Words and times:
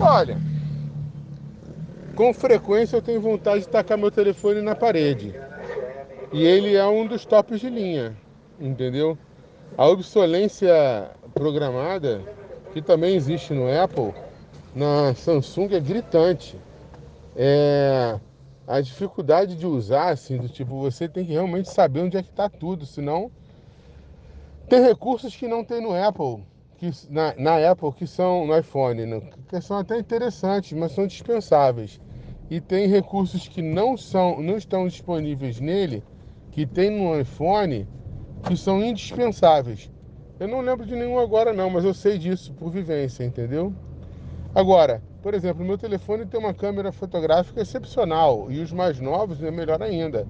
Olha, 0.00 0.38
com 2.14 2.32
frequência 2.32 2.96
eu 2.96 3.02
tenho 3.02 3.20
vontade 3.20 3.62
de 3.62 3.68
tacar 3.68 3.98
meu 3.98 4.12
telefone 4.12 4.62
na 4.62 4.76
parede. 4.76 5.34
E 6.32 6.44
ele 6.44 6.76
é 6.76 6.86
um 6.86 7.08
dos 7.08 7.24
tops 7.24 7.58
de 7.58 7.68
linha, 7.68 8.16
entendeu? 8.60 9.18
A 9.76 9.88
obsolência 9.88 11.10
programada, 11.34 12.22
que 12.72 12.80
também 12.80 13.16
existe 13.16 13.52
no 13.52 13.66
Apple, 13.68 14.14
na 14.72 15.12
Samsung 15.14 15.74
é 15.74 15.80
gritante. 15.80 16.56
É 17.34 18.16
a 18.68 18.82
dificuldade 18.82 19.56
de 19.56 19.66
usar, 19.66 20.10
assim, 20.10 20.36
do 20.36 20.46
tipo, 20.46 20.78
você 20.78 21.08
tem 21.08 21.24
que 21.24 21.32
realmente 21.32 21.70
saber 21.70 22.00
onde 22.00 22.18
é 22.18 22.22
que 22.22 22.28
está 22.28 22.50
tudo, 22.50 22.84
senão 22.84 23.30
tem 24.68 24.82
recursos 24.82 25.34
que 25.34 25.48
não 25.48 25.64
tem 25.64 25.80
no 25.80 25.94
Apple, 25.94 26.44
que, 26.76 26.90
na, 27.08 27.34
na 27.38 27.70
Apple, 27.70 27.90
que 27.92 28.06
são 28.06 28.46
no 28.46 28.56
iPhone, 28.56 29.06
né? 29.06 29.22
que 29.48 29.58
são 29.62 29.78
até 29.78 29.98
interessantes, 29.98 30.76
mas 30.76 30.92
são 30.92 31.06
dispensáveis. 31.06 31.98
E 32.50 32.60
tem 32.60 32.86
recursos 32.86 33.48
que 33.48 33.62
não 33.62 33.96
são, 33.96 34.42
não 34.42 34.58
estão 34.58 34.86
disponíveis 34.86 35.58
nele, 35.58 36.04
que 36.50 36.66
tem 36.66 36.90
no 36.90 37.18
iPhone, 37.18 37.88
que 38.46 38.54
são 38.54 38.84
indispensáveis. 38.84 39.90
Eu 40.38 40.46
não 40.46 40.60
lembro 40.60 40.84
de 40.84 40.94
nenhum 40.94 41.18
agora 41.18 41.54
não, 41.54 41.70
mas 41.70 41.84
eu 41.84 41.94
sei 41.94 42.18
disso 42.18 42.52
por 42.52 42.70
vivência, 42.70 43.24
entendeu? 43.24 43.72
Agora, 44.58 45.00
por 45.22 45.34
exemplo, 45.34 45.64
meu 45.64 45.78
telefone 45.78 46.26
tem 46.26 46.40
uma 46.40 46.52
câmera 46.52 46.90
fotográfica 46.90 47.60
excepcional 47.60 48.50
e 48.50 48.58
os 48.60 48.72
mais 48.72 48.98
novos 48.98 49.40
é 49.40 49.52
melhor 49.52 49.80
ainda. 49.80 50.26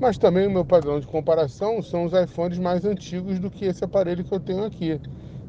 Mas 0.00 0.16
também 0.16 0.46
o 0.46 0.50
meu 0.50 0.64
padrão 0.64 0.98
de 0.98 1.06
comparação 1.06 1.82
são 1.82 2.06
os 2.06 2.14
iPhones 2.14 2.58
mais 2.58 2.86
antigos 2.86 3.38
do 3.38 3.50
que 3.50 3.66
esse 3.66 3.84
aparelho 3.84 4.24
que 4.24 4.32
eu 4.32 4.40
tenho 4.40 4.64
aqui. 4.64 4.98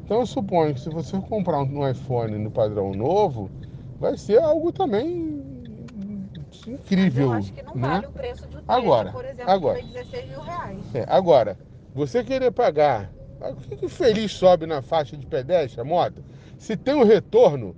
Então 0.04 0.20
eu 0.20 0.26
suponho 0.26 0.74
que 0.74 0.80
se 0.80 0.90
você 0.90 1.18
comprar 1.20 1.62
um 1.62 1.88
iPhone 1.88 2.36
no 2.36 2.50
padrão 2.50 2.92
novo, 2.92 3.50
vai 3.98 4.18
ser 4.18 4.42
algo 4.42 4.70
também 4.72 5.42
incrível. 6.66 7.30
Mas 7.30 7.48
eu 7.48 7.52
acho 7.52 7.52
que 7.54 7.62
não 7.62 7.74
né? 7.74 7.88
vale 7.88 8.06
o 8.08 8.12
preço 8.12 8.46
de 8.46 8.56
um 8.58 8.60
agora, 8.68 9.10
por 9.10 9.24
exemplo, 9.24 9.50
agora, 9.50 9.78
que 9.78 9.86
16 9.86 10.28
mil 10.28 10.40
reais. 10.42 10.94
É, 10.94 11.06
agora, 11.08 11.58
você 11.94 12.22
querer 12.22 12.50
pagar. 12.50 13.10
O 13.40 13.56
que, 13.56 13.74
que 13.74 13.88
feliz 13.88 14.32
sobe 14.32 14.66
na 14.66 14.82
faixa 14.82 15.16
de 15.16 15.26
pedestre, 15.26 15.80
a 15.80 15.84
moto? 15.84 16.22
Se 16.58 16.76
tem 16.76 16.94
um 16.94 17.04
retorno, 17.04 17.74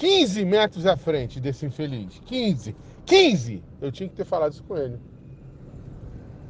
15 0.00 0.46
metros 0.46 0.86
à 0.86 0.96
frente 0.96 1.38
desse 1.38 1.66
infeliz. 1.66 2.22
15. 2.24 2.74
15! 3.04 3.62
Eu 3.82 3.92
tinha 3.92 4.08
que 4.08 4.16
ter 4.16 4.24
falado 4.24 4.52
isso 4.52 4.64
com 4.64 4.74
ele. 4.74 4.98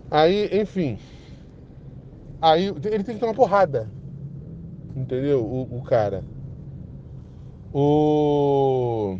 Aí, 0.08 0.48
enfim. 0.60 1.00
Aí 2.40 2.66
ele 2.66 3.02
tem 3.02 3.16
que 3.16 3.20
ter 3.20 3.24
uma 3.24 3.34
porrada. 3.34 3.90
Entendeu? 4.94 5.44
O, 5.44 5.78
o 5.78 5.82
cara. 5.82 6.22
O. 7.74 9.18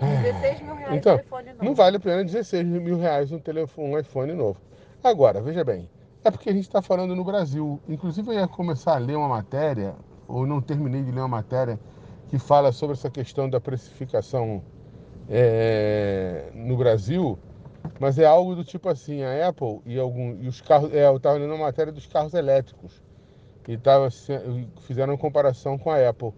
16 0.00 0.62
mil 0.62 0.74
reais 0.74 0.96
então, 0.96 1.16
telefone 1.16 1.52
novo. 1.52 1.64
Não 1.64 1.74
vale 1.76 1.96
a 1.96 2.00
pena 2.00 2.24
16 2.24 2.66
mil 2.66 2.98
reais 2.98 3.30
um, 3.30 3.38
telefone, 3.38 3.88
um 3.88 3.98
iPhone 4.00 4.32
novo. 4.32 4.60
Agora, 5.04 5.40
veja 5.40 5.62
bem. 5.62 5.88
É 6.24 6.30
porque 6.30 6.50
a 6.50 6.52
gente 6.52 6.66
está 6.66 6.82
falando 6.82 7.14
no 7.14 7.22
Brasil. 7.22 7.80
Inclusive, 7.88 8.30
eu 8.30 8.34
ia 8.34 8.48
começar 8.48 8.96
a 8.96 8.98
ler 8.98 9.16
uma 9.16 9.28
matéria 9.28 9.94
ou 10.30 10.46
não 10.46 10.60
terminei 10.60 11.02
de 11.02 11.10
ler 11.10 11.20
uma 11.20 11.28
matéria 11.28 11.78
que 12.28 12.38
fala 12.38 12.70
sobre 12.72 12.94
essa 12.94 13.10
questão 13.10 13.50
da 13.50 13.60
precificação 13.60 14.62
é, 15.28 16.50
no 16.54 16.76
Brasil, 16.76 17.38
mas 17.98 18.18
é 18.18 18.24
algo 18.24 18.54
do 18.54 18.64
tipo 18.64 18.88
assim, 18.88 19.22
a 19.22 19.48
Apple 19.48 19.80
e, 19.84 19.98
algum, 19.98 20.36
e 20.40 20.48
os 20.48 20.60
carros, 20.60 20.92
é, 20.92 21.06
eu 21.06 21.16
estava 21.16 21.38
lendo 21.38 21.54
uma 21.54 21.64
matéria 21.64 21.92
dos 21.92 22.06
carros 22.06 22.34
elétricos 22.34 23.02
e 23.66 23.76
tava, 23.76 24.08
fizeram 24.80 25.12
uma 25.12 25.18
comparação 25.18 25.78
com 25.78 25.90
a 25.90 26.08
Apple, 26.08 26.32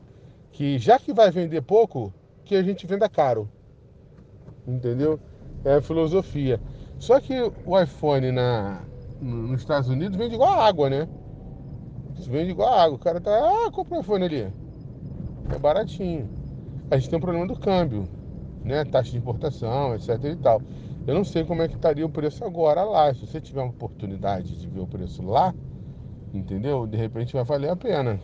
que 0.51 0.79
já 0.79 0.99
que 0.99 1.13
vai 1.13 1.31
vender 1.31 1.63
pouco, 1.63 2.13
que 2.45 2.55
a 2.55 2.63
gente 2.63 2.87
venda 2.87 3.09
caro, 3.09 3.49
entendeu? 4.67 5.19
É 5.65 5.77
a 5.77 5.83
filosofia. 5.83 6.61
Só 6.99 7.21
que 7.21 7.35
o 7.65 7.81
iPhone 7.81 8.33
na, 8.33 8.83
nos 9.21 9.61
Estados 9.61 9.89
Unidos 9.89 10.17
vende 10.17 10.35
igual 10.35 10.61
água, 10.61 10.91
né? 10.91 11.09
Vende 12.29 12.51
igual 12.51 12.73
água. 12.73 12.97
O 12.97 12.99
cara 12.99 13.21
tá, 13.21 13.31
ah, 13.31 13.71
compra 13.71 13.99
um 13.99 14.03
fone 14.03 14.25
ali. 14.25 14.53
É 15.51 15.59
baratinho. 15.59 16.29
A 16.91 16.97
gente 16.97 17.11
tem 17.11 17.19
um 17.19 17.23
problema 17.23 17.47
do 17.47 17.59
câmbio, 17.59 18.09
né? 18.65 18.85
Taxa 18.85 19.11
de 19.11 19.19
importação, 19.19 19.95
etc 19.95 20.23
e 20.25 20.37
tal. 20.37 20.61
Eu 21.07 21.15
não 21.15 21.25
sei 21.25 21.45
como 21.45 21.63
é 21.63 21.69
que 21.69 21.75
estaria 21.75 22.07
o 22.07 22.09
preço 22.09 22.45
agora 22.45 22.85
lá. 22.85 23.13
Se 23.13 23.27
você 23.27 23.41
tiver 23.41 23.61
uma 23.61 23.71
oportunidade 23.71 24.57
de 24.57 24.69
ver 24.69 24.81
o 24.81 24.87
preço 24.87 25.23
lá, 25.23 25.55
entendeu? 26.33 26.87
De 26.87 26.97
repente 26.97 27.33
vai 27.33 27.45
valer 27.45 27.71
a 27.71 27.77
pena. 27.77 28.21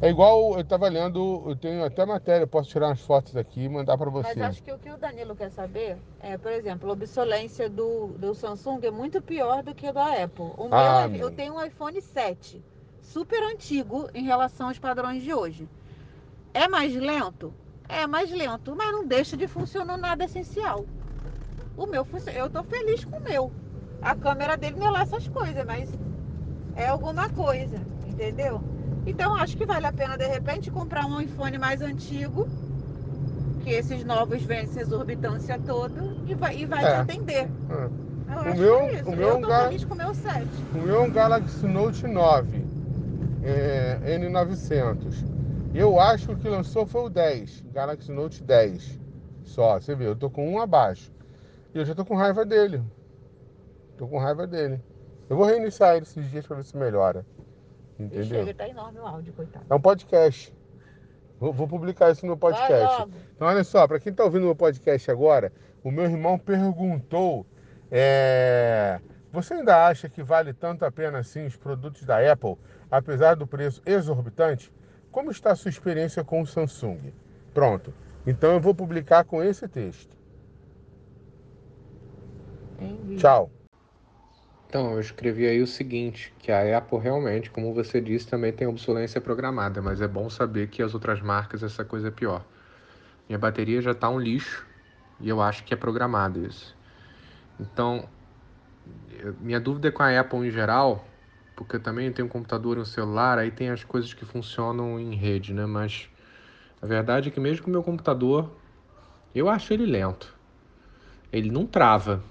É 0.00 0.10
igual 0.10 0.54
eu 0.54 0.60
estava 0.60 0.88
lendo, 0.88 1.42
eu 1.46 1.56
tenho 1.56 1.82
até 1.82 2.04
matéria, 2.04 2.46
posso 2.46 2.68
tirar 2.68 2.88
umas 2.88 3.00
fotos 3.00 3.32
daqui 3.32 3.62
e 3.62 3.68
mandar 3.68 3.96
para 3.96 4.10
você. 4.10 4.28
Mas 4.36 4.50
acho 4.50 4.62
que 4.62 4.70
o 4.70 4.78
que 4.78 4.90
o 4.90 4.98
Danilo 4.98 5.34
quer 5.34 5.50
saber 5.50 5.96
é, 6.20 6.36
por 6.36 6.52
exemplo, 6.52 6.90
a 6.90 6.92
obsolência 6.92 7.70
do, 7.70 8.08
do 8.08 8.34
Samsung 8.34 8.80
é 8.82 8.90
muito 8.90 9.22
pior 9.22 9.62
do 9.62 9.74
que 9.74 9.86
a 9.86 9.92
da 9.92 10.22
Apple. 10.22 10.52
O 10.58 10.68
ah, 10.70 11.08
meu, 11.08 11.20
eu 11.22 11.30
tenho 11.30 11.54
um 11.54 11.64
iPhone 11.64 11.98
7 12.00 12.62
super 13.12 13.42
antigo 13.42 14.08
em 14.14 14.24
relação 14.24 14.68
aos 14.68 14.78
padrões 14.78 15.22
de 15.22 15.32
hoje. 15.32 15.68
É 16.52 16.66
mais 16.68 16.94
lento? 16.94 17.52
É 17.88 18.06
mais 18.06 18.30
lento, 18.30 18.74
mas 18.74 18.92
não 18.92 19.06
deixa 19.06 19.36
de 19.36 19.46
funcionar 19.46 19.96
nada 19.96 20.24
essencial. 20.24 20.84
O 21.76 21.86
meu, 21.86 22.06
eu 22.34 22.50
tô 22.50 22.62
feliz 22.64 23.04
com 23.04 23.18
o 23.18 23.20
meu. 23.20 23.52
A 24.02 24.14
câmera 24.14 24.56
dele 24.56 24.76
não 24.78 24.88
é 24.88 24.90
lá 24.90 25.02
essas 25.02 25.28
coisas, 25.28 25.64
mas 25.64 25.90
é 26.74 26.88
alguma 26.88 27.28
coisa, 27.28 27.80
entendeu? 28.06 28.60
Então 29.06 29.34
acho 29.36 29.56
que 29.56 29.64
vale 29.64 29.86
a 29.86 29.92
pena 29.92 30.16
de 30.16 30.26
repente 30.26 30.70
comprar 30.70 31.06
um 31.06 31.20
iPhone 31.20 31.58
mais 31.58 31.80
antigo, 31.80 32.48
que 33.62 33.70
esses 33.70 34.04
novos 34.04 34.42
vêm 34.42 34.60
essa 34.60 34.80
exorbitância 34.80 35.58
toda 35.64 36.02
e 36.26 36.34
vai, 36.34 36.56
e 36.56 36.66
vai 36.66 36.84
é. 36.84 36.88
te 36.88 37.00
atender. 37.00 37.48
É. 37.70 38.50
o 38.50 38.56
meu, 38.56 38.78
é 38.80 39.02
o 39.04 39.16
meu 39.16 39.28
eu 39.28 39.40
tô 39.40 39.48
feliz 39.48 39.84
com 39.84 39.94
o 39.94 39.96
meu 39.96 40.14
7. 40.14 40.46
O 40.74 40.78
meu 40.78 40.96
é 40.96 41.00
um 41.00 41.10
Galaxy 41.10 41.66
Note 41.66 42.06
9 42.06 42.65
é, 43.46 44.18
N900. 44.18 45.24
Eu 45.74 46.00
acho 46.00 46.28
que 46.28 46.32
o 46.34 46.36
que 46.36 46.48
lançou 46.48 46.86
foi 46.86 47.02
o 47.02 47.08
10, 47.08 47.64
Galaxy 47.72 48.10
Note 48.10 48.42
10. 48.42 48.98
Só, 49.44 49.78
você 49.78 49.94
vê, 49.94 50.06
eu 50.06 50.16
tô 50.16 50.28
com 50.28 50.50
um 50.50 50.60
abaixo. 50.60 51.12
E 51.74 51.78
eu 51.78 51.84
já 51.84 51.94
tô 51.94 52.04
com 52.04 52.16
raiva 52.16 52.44
dele. 52.44 52.82
Tô 53.96 54.08
com 54.08 54.18
raiva 54.18 54.46
dele. 54.46 54.80
Eu 55.28 55.36
vou 55.36 55.46
reiniciar 55.46 55.96
ele 55.96 56.02
esses 56.02 56.30
dias 56.30 56.46
pra 56.46 56.56
ver 56.56 56.64
se 56.64 56.76
melhora. 56.76 57.24
Entendeu? 57.98 58.52
Tá 58.54 58.68
enorme 58.68 58.98
o 58.98 59.06
áudio, 59.06 59.32
coitado. 59.32 59.64
É 59.68 59.74
um 59.74 59.80
podcast. 59.80 60.54
Vou, 61.38 61.52
vou 61.52 61.68
publicar 61.68 62.10
isso 62.10 62.24
no 62.24 62.30
meu 62.30 62.36
podcast. 62.36 63.06
Então, 63.34 63.46
olha 63.46 63.62
só, 63.62 63.86
para 63.86 64.00
quem 64.00 64.12
tá 64.12 64.24
ouvindo 64.24 64.42
o 64.42 64.46
meu 64.46 64.56
podcast 64.56 65.10
agora, 65.10 65.52
o 65.84 65.90
meu 65.90 66.04
irmão 66.04 66.38
perguntou. 66.38 67.46
É, 67.90 69.00
você 69.32 69.54
ainda 69.54 69.86
acha 69.86 70.08
que 70.08 70.22
vale 70.22 70.52
tanto 70.52 70.84
a 70.84 70.90
pena 70.90 71.18
assim 71.18 71.46
os 71.46 71.56
produtos 71.56 72.04
da 72.04 72.32
Apple? 72.32 72.56
apesar 72.90 73.34
do 73.34 73.46
preço 73.46 73.82
exorbitante, 73.84 74.72
como 75.10 75.30
está 75.30 75.52
a 75.52 75.56
sua 75.56 75.68
experiência 75.68 76.24
com 76.24 76.40
o 76.40 76.46
Samsung? 76.46 77.12
Pronto. 77.54 77.92
Então 78.26 78.52
eu 78.52 78.60
vou 78.60 78.74
publicar 78.74 79.24
com 79.24 79.42
esse 79.42 79.66
texto. 79.68 80.14
Entendi. 82.78 83.16
Tchau. 83.16 83.50
Então, 84.68 84.92
eu 84.92 85.00
escrevi 85.00 85.46
aí 85.46 85.62
o 85.62 85.66
seguinte, 85.66 86.34
que 86.40 86.50
a 86.50 86.76
Apple 86.76 86.98
realmente, 86.98 87.50
como 87.50 87.72
você 87.72 88.00
disse, 88.00 88.26
também 88.26 88.52
tem 88.52 88.66
obsolência 88.66 89.20
programada, 89.20 89.80
mas 89.80 90.00
é 90.00 90.08
bom 90.08 90.28
saber 90.28 90.68
que 90.68 90.82
as 90.82 90.92
outras 90.92 91.22
marcas 91.22 91.62
essa 91.62 91.84
coisa 91.84 92.08
é 92.08 92.10
pior. 92.10 92.44
Minha 93.28 93.38
bateria 93.38 93.80
já 93.80 93.92
está 93.92 94.10
um 94.10 94.18
lixo 94.18 94.66
e 95.20 95.28
eu 95.28 95.40
acho 95.40 95.64
que 95.64 95.72
é 95.72 95.76
programado 95.76 96.44
isso. 96.44 96.76
Então, 97.60 98.08
minha 99.40 99.60
dúvida 99.60 99.88
é 99.88 99.90
com 99.90 100.02
a 100.02 100.20
Apple 100.20 100.46
em 100.46 100.50
geral 100.50 101.04
porque 101.56 101.76
eu 101.76 101.80
também 101.80 102.12
tenho 102.12 102.26
um 102.26 102.30
computador 102.30 102.76
e 102.76 102.80
um 102.80 102.84
celular, 102.84 103.38
aí 103.38 103.50
tem 103.50 103.70
as 103.70 103.82
coisas 103.82 104.12
que 104.12 104.26
funcionam 104.26 105.00
em 105.00 105.14
rede, 105.14 105.54
né? 105.54 105.64
Mas 105.64 106.06
a 106.80 106.86
verdade 106.86 107.30
é 107.30 107.32
que 107.32 107.40
mesmo 107.40 107.64
com 107.64 107.70
o 107.70 107.72
meu 107.72 107.82
computador, 107.82 108.54
eu 109.34 109.48
acho 109.48 109.72
ele 109.72 109.86
lento. 109.86 110.36
Ele 111.32 111.50
não 111.50 111.66
trava. 111.66 112.22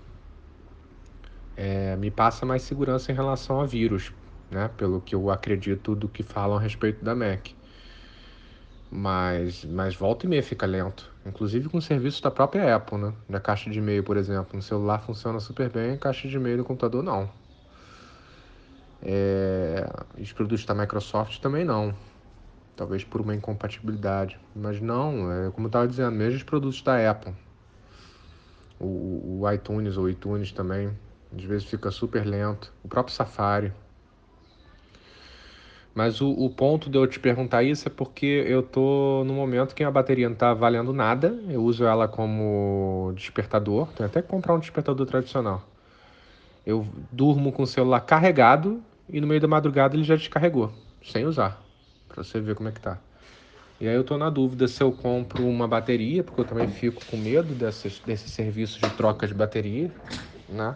É, 1.58 1.96
me 1.96 2.12
passa 2.12 2.46
mais 2.46 2.62
segurança 2.62 3.12
em 3.12 3.16
relação 3.16 3.60
a 3.60 3.66
vírus, 3.66 4.14
né? 4.52 4.68
Pelo 4.78 5.02
que 5.02 5.16
eu 5.16 5.32
acredito 5.32 5.96
do 5.96 6.08
que 6.08 6.22
falam 6.22 6.58
a 6.58 6.62
respeito 6.62 7.04
da 7.04 7.16
Mac. 7.16 7.48
Mas, 8.96 9.66
mas 9.66 9.94
volta 9.94 10.26
e 10.26 10.30
meia 10.30 10.42
fica 10.42 10.66
lento. 10.66 11.12
Inclusive 11.26 11.68
com 11.70 11.82
serviços 11.82 12.22
da 12.22 12.32
própria 12.32 12.74
Apple, 12.76 12.98
né? 12.98 13.14
Na 13.28 13.40
caixa 13.42 13.70
de 13.70 13.80
e-mail, 13.80 14.04
por 14.04 14.16
exemplo. 14.16 14.56
No 14.56 14.62
celular 14.62 15.00
funciona 15.00 15.40
super 15.40 15.70
bem, 15.70 15.98
caixa 15.98 16.28
de 16.30 16.38
e-mail 16.38 16.58
no 16.60 16.64
computador 16.66 17.04
não. 17.04 17.30
É, 19.02 19.86
os 20.20 20.32
produtos 20.34 20.66
da 20.66 20.74
Microsoft 20.74 21.40
também 21.40 21.66
não. 21.66 21.94
Talvez 22.76 23.04
por 23.04 23.22
uma 23.22 23.36
incompatibilidade. 23.36 24.40
Mas 24.56 24.82
não, 24.82 25.32
é, 25.32 25.52
como 25.52 25.68
eu 25.68 25.70
estava 25.70 25.88
dizendo, 25.88 26.12
mesmo 26.16 26.38
os 26.38 26.44
produtos 26.44 26.82
da 26.82 27.10
Apple. 27.12 27.36
O, 28.80 29.42
o 29.42 29.52
iTunes 29.52 29.98
ou 29.98 30.10
iTunes 30.10 30.52
também 30.52 30.98
Às 31.36 31.44
vezes 31.44 31.68
fica 31.68 31.92
super 31.92 32.26
lento. 32.26 32.74
O 32.84 32.88
próprio 32.88 33.16
Safari. 33.16 33.74
Mas 35.96 36.20
o, 36.20 36.30
o, 36.30 36.50
ponto 36.50 36.90
de 36.90 36.98
eu 36.98 37.08
te 37.08 37.18
perguntar 37.20 37.64
isso 37.64 37.88
é 37.88 37.92
porque 37.92 38.44
eu 38.46 38.62
tô 38.62 39.24
no 39.26 39.34
momento 39.34 39.74
que 39.74 39.82
a 39.82 39.90
bateria 39.90 40.28
não 40.28 40.36
tá 40.36 40.54
valendo 40.54 40.92
nada. 40.92 41.42
Eu 41.48 41.64
uso 41.64 41.86
ela 41.86 42.06
como 42.06 43.14
despertador. 43.16 43.88
Tem 43.94 44.06
até 44.06 44.22
que 44.22 44.28
comprar 44.28 44.54
um 44.54 44.60
despertador 44.60 45.06
tradicional. 45.06 45.64
Eu 46.66 46.86
durmo 47.12 47.52
com 47.54 47.64
o 47.64 47.68
celular 47.68 48.02
carregado 48.02 48.84
e 49.08 49.22
no 49.22 49.28
meio 49.28 49.40
da 49.40 49.48
madrugada 49.48 49.96
ele 49.96 50.04
já 50.04 50.18
descarregou, 50.18 50.74
sem 51.02 51.26
usar. 51.26 51.64
Pra 52.10 52.24
você 52.24 52.42
ver 52.42 52.56
como 52.56 52.68
é 52.68 52.72
que 52.74 52.82
tá. 52.82 53.00
E 53.80 53.88
aí 53.88 53.96
eu 53.96 54.04
tô 54.04 54.18
na 54.18 54.30
dúvida 54.30 54.68
se 54.68 54.82
eu 54.84 54.92
compro 54.92 55.46
uma 55.46 55.68
bateria, 55.68 56.24
porque 56.24 56.42
eu 56.42 56.46
também 56.46 56.68
fico 56.68 57.06
com 57.06 57.18
medo 57.18 57.56
desses, 57.56 58.00
desses 58.00 58.32
serviços 58.32 58.80
de 58.80 58.90
troca 58.90 59.28
de 59.28 59.34
bateria, 59.34 59.92
né? 60.48 60.76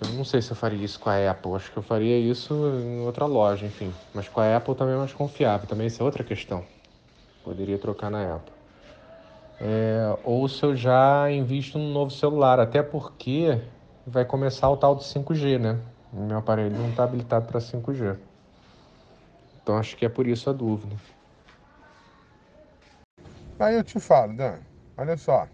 Eu 0.00 0.12
não 0.12 0.24
sei 0.24 0.40
se 0.40 0.52
eu 0.52 0.56
faria 0.56 0.84
isso 0.84 0.98
com 1.00 1.10
a 1.10 1.30
Apple, 1.30 1.52
acho 1.54 1.72
que 1.72 1.78
eu 1.78 1.82
faria 1.82 2.18
isso 2.18 2.54
em 2.54 3.00
outra 3.00 3.26
loja, 3.26 3.66
enfim. 3.66 3.92
Mas 4.14 4.28
com 4.28 4.40
a 4.40 4.56
Apple 4.56 4.74
também 4.76 4.94
é 4.94 4.98
mais 4.98 5.12
confiável, 5.12 5.66
também 5.66 5.88
isso 5.88 6.00
é 6.00 6.04
outra 6.04 6.22
questão. 6.22 6.64
Poderia 7.42 7.78
trocar 7.78 8.10
na 8.10 8.36
Apple. 8.36 8.54
É, 9.60 10.16
ou 10.22 10.48
se 10.48 10.64
eu 10.64 10.76
já 10.76 11.30
invisto 11.32 11.78
num 11.78 11.92
novo 11.92 12.12
celular, 12.12 12.60
até 12.60 12.80
porque 12.80 13.60
vai 14.06 14.24
começar 14.24 14.70
o 14.70 14.76
tal 14.76 14.94
de 14.94 15.04
5G, 15.04 15.58
né? 15.58 15.80
O 16.12 16.22
meu 16.24 16.38
aparelho 16.38 16.76
não 16.76 16.90
está 16.90 17.04
habilitado 17.04 17.46
para 17.46 17.60
5G. 17.60 18.16
Então 19.60 19.76
acho 19.76 19.96
que 19.96 20.06
é 20.06 20.08
por 20.08 20.26
isso 20.28 20.48
a 20.48 20.52
dúvida. 20.52 20.96
Aí 23.58 23.74
eu 23.74 23.82
te 23.82 23.98
falo, 23.98 24.36
Dan, 24.36 24.60
olha 24.96 25.16
só. 25.16 25.48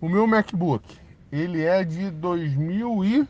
O 0.00 0.08
meu 0.08 0.26
MacBook, 0.26 1.01
ele 1.32 1.62
é 1.62 1.82
de 1.82 2.10
2001, 2.10 3.26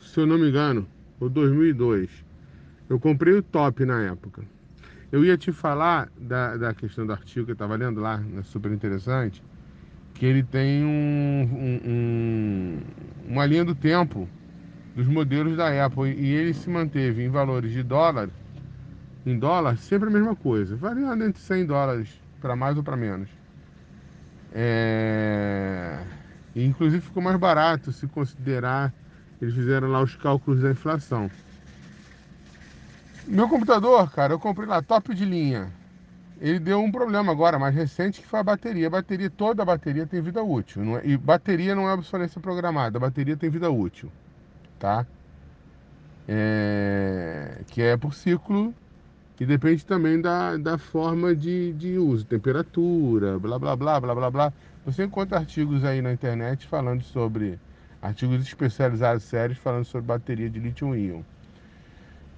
se 0.00 0.20
eu 0.20 0.26
não 0.26 0.36
me 0.36 0.48
engano, 0.48 0.88
ou 1.20 1.30
2002. 1.30 2.10
Eu 2.88 2.98
comprei 2.98 3.34
o 3.34 3.42
top 3.42 3.84
na 3.84 4.02
época. 4.02 4.42
Eu 5.12 5.24
ia 5.24 5.38
te 5.38 5.52
falar 5.52 6.08
da, 6.18 6.56
da 6.56 6.74
questão 6.74 7.06
do 7.06 7.12
artigo 7.12 7.44
que 7.46 7.52
eu 7.52 7.54
estava 7.54 7.76
lendo 7.76 8.00
lá, 8.00 8.18
né, 8.18 8.42
super 8.42 8.72
interessante, 8.72 9.40
que 10.14 10.26
ele 10.26 10.42
tem 10.42 10.84
um, 10.84 11.48
um, 11.52 11.80
um, 11.90 12.80
uma 13.28 13.46
linha 13.46 13.64
do 13.64 13.74
tempo 13.74 14.28
dos 14.96 15.06
modelos 15.06 15.56
da 15.56 15.84
Apple 15.84 16.10
e 16.10 16.32
ele 16.32 16.54
se 16.54 16.68
manteve 16.68 17.22
em 17.22 17.28
valores 17.28 17.70
de 17.70 17.84
dólar, 17.84 18.30
em 19.24 19.38
dólar, 19.38 19.76
sempre 19.78 20.08
a 20.08 20.12
mesma 20.12 20.34
coisa, 20.34 20.74
variando 20.74 21.22
entre 21.22 21.40
100 21.40 21.66
dólares 21.66 22.08
para 22.40 22.56
mais 22.56 22.76
ou 22.76 22.82
para 22.82 22.96
menos. 22.96 23.28
É... 24.58 25.98
inclusive 26.54 27.02
ficou 27.02 27.22
mais 27.22 27.36
barato 27.36 27.92
se 27.92 28.06
considerar, 28.06 28.90
eles 29.38 29.54
fizeram 29.54 29.88
lá 29.88 30.00
os 30.00 30.16
cálculos 30.16 30.62
da 30.62 30.70
inflação. 30.70 31.30
Meu 33.26 33.50
computador, 33.50 34.10
cara, 34.12 34.32
eu 34.32 34.38
comprei 34.38 34.66
lá 34.66 34.80
top 34.80 35.14
de 35.14 35.26
linha. 35.26 35.70
Ele 36.40 36.58
deu 36.58 36.80
um 36.80 36.90
problema 36.90 37.32
agora, 37.32 37.58
mais 37.58 37.74
recente, 37.74 38.22
que 38.22 38.26
foi 38.26 38.40
a 38.40 38.42
bateria. 38.42 38.86
A 38.86 38.90
bateria, 38.90 39.28
toda 39.28 39.62
a 39.62 39.66
bateria 39.66 40.06
tem 40.06 40.22
vida 40.22 40.42
útil. 40.42 40.96
É... 40.96 41.02
e 41.04 41.18
bateria 41.18 41.74
não 41.74 41.86
é 41.86 41.92
obsolescência 41.92 42.40
programada, 42.40 42.96
a 42.96 43.00
bateria 43.00 43.36
tem 43.36 43.50
vida 43.50 43.70
útil, 43.70 44.10
tá? 44.78 45.06
É... 46.26 47.60
que 47.68 47.82
é 47.82 47.94
por 47.94 48.14
ciclo 48.14 48.74
e 49.38 49.44
depende 49.44 49.84
também 49.84 50.20
da, 50.20 50.56
da 50.56 50.78
forma 50.78 51.34
de, 51.34 51.72
de 51.74 51.98
uso, 51.98 52.24
temperatura, 52.24 53.38
blá 53.38 53.58
blá 53.58 53.76
blá 53.76 54.00
blá 54.00 54.14
blá 54.14 54.30
blá. 54.30 54.52
Você 54.84 55.04
encontra 55.04 55.38
artigos 55.38 55.84
aí 55.84 56.00
na 56.00 56.12
internet 56.12 56.66
falando 56.66 57.02
sobre 57.02 57.58
artigos 58.00 58.40
especializados 58.40 59.24
sérios 59.24 59.58
falando 59.58 59.84
sobre 59.84 60.06
bateria 60.06 60.48
de 60.48 60.58
lítio-íon. 60.58 61.22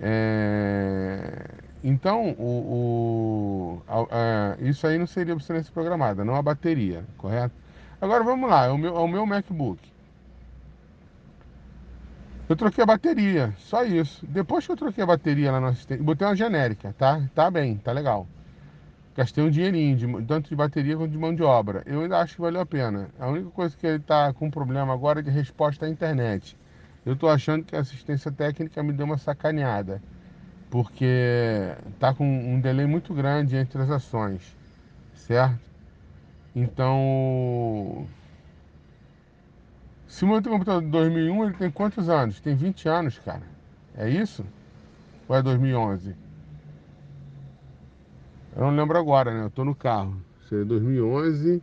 É... 0.00 1.46
Então, 1.84 2.30
o, 2.38 3.82
o 3.82 3.82
a, 3.86 4.56
a, 4.56 4.56
isso 4.60 4.86
aí 4.86 4.98
não 4.98 5.06
seria 5.06 5.34
obsolescência 5.34 5.72
programada, 5.72 6.24
não 6.24 6.34
a 6.34 6.42
bateria, 6.42 7.04
correto? 7.16 7.54
Agora 8.00 8.24
vamos 8.24 8.50
lá, 8.50 8.66
é 8.66 8.70
o 8.70 8.78
meu, 8.78 8.96
é 8.96 9.00
o 9.00 9.08
meu 9.08 9.24
MacBook. 9.24 9.80
Eu 12.48 12.56
troquei 12.56 12.82
a 12.82 12.86
bateria, 12.86 13.52
só 13.58 13.84
isso. 13.84 14.26
Depois 14.26 14.64
que 14.64 14.72
eu 14.72 14.76
troquei 14.76 15.04
a 15.04 15.06
bateria 15.06 15.52
lá 15.52 15.60
no 15.60 15.66
assistente, 15.66 16.02
botei 16.02 16.26
uma 16.26 16.34
genérica, 16.34 16.94
tá? 16.96 17.22
Tá 17.34 17.50
bem, 17.50 17.76
tá 17.76 17.92
legal. 17.92 18.26
Gastei 19.14 19.44
um 19.44 19.50
dinheirinho, 19.50 19.96
de, 19.96 20.26
tanto 20.26 20.48
de 20.48 20.56
bateria 20.56 20.96
quanto 20.96 21.10
de 21.10 21.18
mão 21.18 21.34
de 21.34 21.42
obra. 21.42 21.82
Eu 21.84 22.00
ainda 22.00 22.18
acho 22.18 22.36
que 22.36 22.40
valeu 22.40 22.60
a 22.60 22.66
pena. 22.66 23.10
A 23.18 23.26
única 23.28 23.50
coisa 23.50 23.76
que 23.76 23.86
ele 23.86 23.98
tá 23.98 24.32
com 24.32 24.50
problema 24.50 24.94
agora 24.94 25.20
é 25.20 25.22
de 25.22 25.30
resposta 25.30 25.84
à 25.84 25.88
internet. 25.90 26.56
Eu 27.04 27.16
tô 27.16 27.28
achando 27.28 27.64
que 27.64 27.76
a 27.76 27.80
assistência 27.80 28.30
técnica 28.32 28.82
me 28.82 28.92
deu 28.92 29.04
uma 29.04 29.18
sacaneada. 29.18 30.00
Porque 30.70 31.74
tá 31.98 32.14
com 32.14 32.24
um 32.24 32.60
delay 32.60 32.86
muito 32.86 33.12
grande 33.12 33.56
entre 33.56 33.82
as 33.82 33.90
ações, 33.90 34.56
certo? 35.14 35.58
Então, 36.54 38.06
se 40.08 40.25
o 40.25 40.28
meu 40.28 40.43
computador 40.43 40.82
de 40.82 40.88
2001, 40.88 41.44
ele 41.44 41.55
tem 41.55 41.70
quantos 41.70 42.08
anos? 42.08 42.40
Tem 42.40 42.56
20 42.56 42.88
anos, 42.88 43.19
cara. 43.19 43.43
É 43.94 44.08
isso? 44.08 44.44
Ou 45.28 45.37
é 45.37 45.43
2011? 45.43 46.16
Eu 48.56 48.62
não 48.62 48.70
lembro 48.70 48.99
agora, 48.99 49.32
né? 49.32 49.44
Eu 49.44 49.50
tô 49.50 49.64
no 49.64 49.75
carro. 49.75 50.20
Se 50.49 50.62
é 50.62 50.64
2011. 50.64 51.62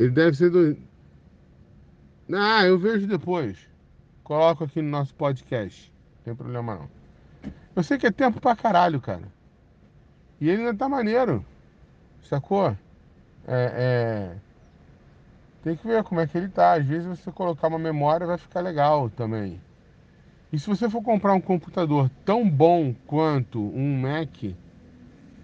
Ele 0.00 0.10
deve 0.10 0.36
ser 0.36 0.50
do. 0.50 0.76
Ah, 2.32 2.64
eu 2.64 2.78
vejo 2.78 3.06
depois. 3.06 3.58
Coloco 4.24 4.64
aqui 4.64 4.80
no 4.80 4.88
nosso 4.88 5.14
podcast. 5.14 5.92
Não 6.16 6.24
tem 6.24 6.34
problema 6.34 6.76
não. 6.76 6.88
Eu 7.76 7.82
sei 7.82 7.98
que 7.98 8.06
é 8.06 8.10
tempo 8.10 8.40
pra 8.40 8.56
caralho, 8.56 9.00
cara. 9.00 9.22
E 10.40 10.48
ele 10.48 10.62
ainda 10.62 10.74
tá 10.74 10.88
maneiro. 10.88 11.44
Sacou? 12.22 12.76
É, 13.46 14.36
é... 14.36 14.45
Tem 15.66 15.74
que 15.74 15.84
ver 15.84 16.04
como 16.04 16.20
é 16.20 16.28
que 16.28 16.38
ele 16.38 16.46
tá. 16.46 16.74
Às 16.74 16.86
vezes 16.86 17.08
você 17.08 17.32
colocar 17.32 17.66
uma 17.66 17.76
memória 17.76 18.24
vai 18.24 18.38
ficar 18.38 18.60
legal 18.60 19.10
também. 19.10 19.60
E 20.52 20.60
se 20.60 20.68
você 20.68 20.88
for 20.88 21.02
comprar 21.02 21.34
um 21.34 21.40
computador 21.40 22.08
tão 22.24 22.48
bom 22.48 22.94
quanto 23.04 23.58
um 23.60 24.00
Mac 24.00 24.54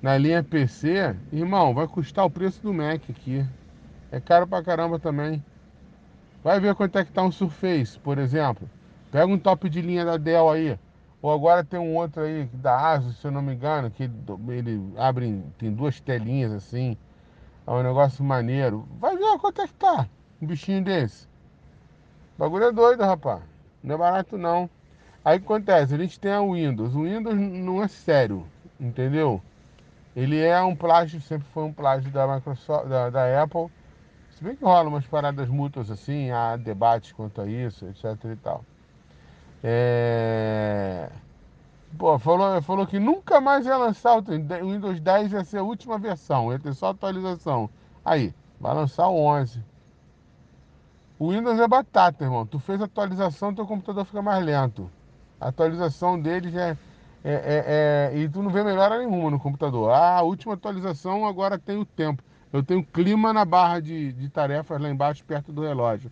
na 0.01 0.17
linha 0.17 0.41
PC, 0.41 1.17
irmão, 1.33 1.75
vai 1.75 1.89
custar 1.89 2.25
o 2.25 2.31
preço 2.31 2.63
do 2.63 2.73
Mac 2.73 3.03
aqui. 3.11 3.45
É 4.13 4.21
caro 4.21 4.47
pra 4.47 4.63
caramba 4.63 4.97
também. 4.97 5.45
Vai 6.45 6.61
ver 6.61 6.77
quanto 6.77 7.01
é 7.01 7.05
que 7.05 7.11
tá 7.11 7.25
um 7.25 7.33
Surface, 7.33 7.99
por 7.99 8.17
exemplo. 8.17 8.71
Pega 9.11 9.27
um 9.27 9.37
top 9.37 9.69
de 9.69 9.83
linha 9.83 10.05
da 10.05 10.17
Dell 10.17 10.49
aí. 10.49 10.79
Ou 11.21 11.33
agora 11.33 11.65
tem 11.65 11.81
um 11.81 11.97
outro 11.97 12.23
aí 12.23 12.45
da 12.55 12.93
Asus, 12.93 13.17
se 13.17 13.27
eu 13.27 13.33
não 13.33 13.43
me 13.43 13.55
engano, 13.55 13.91
que 13.91 14.05
ele, 14.05 14.93
abre, 14.97 15.43
tem 15.59 15.73
duas 15.73 15.99
telinhas 15.99 16.53
assim. 16.53 16.97
É 17.67 17.71
um 17.71 17.83
negócio 17.83 18.25
maneiro. 18.25 18.87
Vai 18.99 19.17
ver 19.17 19.39
quanto 19.39 19.63
é 19.63 19.67
que 19.67 19.75
tá 19.75 20.09
um 20.43 20.47
bichinho 20.47 20.83
desse. 20.83 21.27
O 22.37 22.41
bagulho 22.41 22.65
é 22.65 22.73
doido, 22.73 23.05
rapaz. 23.05 23.43
Não 23.83 23.95
é 23.95 23.99
barato 23.99 24.37
não. 24.37 24.69
Aí 25.25 25.39
acontece? 25.39 25.95
A 25.95 25.99
gente 25.99 26.19
tem 26.19 26.33
a 26.33 26.41
Windows. 26.43 26.95
O 26.95 27.05
Windows 27.05 27.37
não 27.37 27.83
é 27.83 27.87
sério, 27.87 28.45
entendeu? 28.81 29.41
Ele 30.17 30.41
é 30.41 30.61
um 30.61 30.75
plágio, 30.75 31.21
sempre 31.21 31.47
foi 31.55 31.63
um 31.63 31.73
plágio 31.73 32.11
da 32.11 32.27
Microsoft, 32.27 32.89
da, 32.89 33.09
da 33.09 33.43
Apple. 33.43 33.71
Se 34.31 34.43
bem 34.43 34.57
que 34.57 34.65
rola 34.65 34.89
umas 34.89 35.07
paradas 35.07 35.49
mútuas 35.49 35.91
assim, 35.91 36.31
há 36.31 36.57
debates 36.57 37.13
quanto 37.13 37.41
a 37.41 37.47
isso, 37.47 37.87
etc 37.87 38.25
e 38.33 38.37
tal. 38.37 38.65
É... 39.63 41.09
Pô, 41.99 42.19
falou, 42.19 42.61
falou 42.63 42.87
que 42.87 42.99
nunca 42.99 43.41
mais 43.41 43.67
ia 43.67 43.77
lançar 43.77 44.17
o 44.17 44.23
Windows 44.23 45.01
10 45.01 45.33
ia 45.33 45.45
ser 45.45 45.59
a 45.59 45.63
última 45.63 45.99
versão, 45.99 46.53
ia 46.53 46.59
ter 46.59 46.75
só 46.75 46.89
atualização. 46.91 47.69
Aí, 48.05 48.35
vai 48.59 48.75
lançar 48.75 49.09
o 49.09 49.17
11. 49.17 49.63
O 51.19 51.31
Windows 51.31 51.61
é 51.61 51.69
batata, 51.69 52.25
irmão. 52.25 52.47
Tu 52.47 52.59
fez 52.59 52.81
atualização, 52.81 53.55
teu 53.55 53.67
computador 53.67 54.05
fica 54.05 54.23
mais 54.23 54.45
lento. 54.45 54.91
A 55.41 55.49
atualização 55.49 56.21
dele 56.21 56.51
já 56.51 56.69
é, 56.69 56.77
é, 57.25 57.33
é, 57.33 58.11
é, 58.15 58.19
E 58.19 58.29
tu 58.29 58.43
não 58.43 58.51
vê 58.51 58.65
melhora 58.65 58.99
nenhuma 58.99 59.31
no 59.31 59.39
computador. 59.39 59.91
Ah, 59.91 60.19
a 60.19 60.23
última 60.23 60.55
atualização 60.55 61.27
agora 61.27 61.59
tem 61.59 61.79
o 61.79 61.85
tempo. 61.85 62.23
Eu 62.53 62.63
tenho 62.63 62.85
clima 62.85 63.33
na 63.33 63.45
barra 63.45 63.81
de, 63.81 64.13
de 64.13 64.29
tarefas 64.29 64.81
lá 64.81 64.91
embaixo, 64.91 65.25
perto 65.25 65.53
do 65.53 65.63
relógio. 65.63 66.11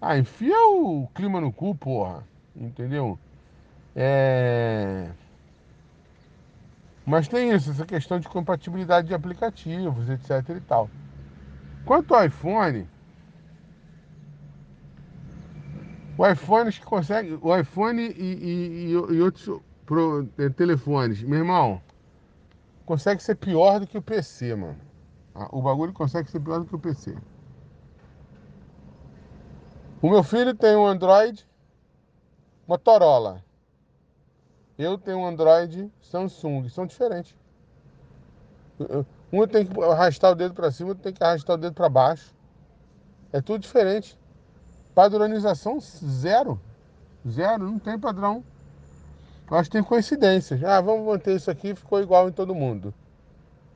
Ah, 0.00 0.18
enfia 0.18 0.56
o 0.70 1.08
clima 1.14 1.40
no 1.40 1.52
cu, 1.52 1.74
porra. 1.74 2.24
Entendeu? 2.56 3.18
É... 3.94 4.87
Mas 7.08 7.26
tem 7.26 7.52
isso, 7.54 7.70
essa 7.70 7.86
questão 7.86 8.20
de 8.20 8.28
compatibilidade 8.28 9.08
de 9.08 9.14
aplicativos, 9.14 10.10
etc 10.10 10.46
e 10.54 10.60
tal. 10.60 10.90
Quanto 11.86 12.14
ao 12.14 12.22
iPhone, 12.22 12.86
o 16.18 16.26
iPhone 16.26 16.70
que 16.70 16.84
consegue, 16.84 17.38
o 17.40 17.56
iPhone 17.56 18.02
e, 18.02 18.10
e, 18.10 18.90
e 18.90 19.22
outros 19.22 19.58
pro, 19.86 20.28
é, 20.36 20.50
telefones, 20.50 21.22
meu 21.22 21.38
irmão, 21.38 21.80
consegue 22.84 23.22
ser 23.22 23.36
pior 23.36 23.80
do 23.80 23.86
que 23.86 23.96
o 23.96 24.02
PC, 24.02 24.54
mano. 24.54 24.76
O 25.50 25.62
bagulho 25.62 25.94
consegue 25.94 26.30
ser 26.30 26.40
pior 26.40 26.58
do 26.58 26.66
que 26.66 26.74
o 26.74 26.78
PC. 26.78 27.16
O 30.02 30.10
meu 30.10 30.22
filho 30.22 30.54
tem 30.54 30.76
um 30.76 30.86
Android 30.86 31.48
Motorola. 32.66 33.42
Eu 34.78 34.96
tenho 34.96 35.18
um 35.18 35.26
Android 35.26 35.92
Samsung. 36.00 36.68
São 36.68 36.86
diferentes. 36.86 37.34
Um 39.32 39.46
tem 39.46 39.66
que 39.66 39.82
arrastar 39.82 40.30
o 40.30 40.34
dedo 40.36 40.54
para 40.54 40.70
cima, 40.70 40.90
outro 40.90 41.02
tem 41.02 41.12
que 41.12 41.22
arrastar 41.22 41.56
o 41.56 41.58
dedo 41.58 41.74
para 41.74 41.88
baixo. 41.88 42.32
É 43.32 43.40
tudo 43.40 43.60
diferente. 43.60 44.16
Padronização 44.94 45.80
zero. 45.80 46.60
Zero, 47.28 47.64
não 47.64 47.78
tem 47.78 47.98
padrão. 47.98 48.44
Acho 49.50 49.70
que 49.70 49.76
tem 49.76 49.82
coincidências. 49.82 50.62
Ah, 50.62 50.80
vamos 50.80 51.06
manter 51.06 51.34
isso 51.34 51.50
aqui, 51.50 51.74
ficou 51.74 52.00
igual 52.00 52.28
em 52.28 52.32
todo 52.32 52.54
mundo. 52.54 52.94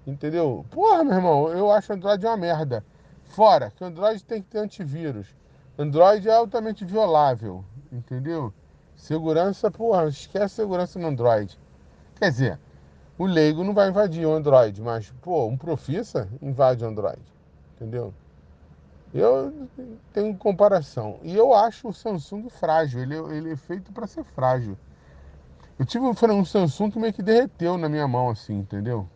Entendeu? 0.06 0.64
Porra, 0.70 1.02
meu 1.02 1.14
irmão, 1.14 1.48
eu 1.48 1.70
acho 1.70 1.92
Android 1.92 2.24
uma 2.24 2.36
merda. 2.36 2.84
Fora 3.24 3.70
que 3.70 3.82
Android 3.82 4.22
tem 4.24 4.42
que 4.42 4.48
ter 4.48 4.58
antivírus. 4.58 5.26
Android 5.78 6.28
é 6.28 6.32
altamente 6.32 6.84
violável, 6.84 7.64
entendeu? 7.90 8.52
Segurança, 8.96 9.70
porra, 9.70 10.06
esquece 10.08 10.56
segurança 10.56 10.98
no 10.98 11.08
Android. 11.08 11.58
Quer 12.16 12.30
dizer, 12.30 12.60
o 13.18 13.26
leigo 13.26 13.64
não 13.64 13.74
vai 13.74 13.88
invadir 13.88 14.26
o 14.26 14.32
Android, 14.32 14.80
mas, 14.80 15.12
pô, 15.22 15.46
um 15.46 15.56
profissa 15.56 16.28
invade 16.40 16.84
o 16.84 16.88
Android, 16.88 17.22
entendeu? 17.74 18.14
Eu 19.12 19.68
tenho 20.12 20.34
comparação. 20.36 21.18
E 21.22 21.36
eu 21.36 21.52
acho 21.54 21.88
o 21.88 21.92
Samsung 21.92 22.48
frágil, 22.48 23.00
ele, 23.02 23.16
ele 23.36 23.52
é 23.52 23.56
feito 23.56 23.92
para 23.92 24.06
ser 24.06 24.24
frágil. 24.24 24.76
Eu 25.78 25.84
tive 25.84 26.04
um 26.04 26.44
Samsung 26.44 26.90
que 26.90 26.98
meio 26.98 27.12
que 27.12 27.22
derreteu 27.22 27.76
na 27.76 27.88
minha 27.88 28.06
mão, 28.06 28.30
assim, 28.30 28.58
entendeu? 28.58 29.08